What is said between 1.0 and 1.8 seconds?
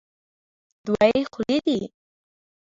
یې خولې دي.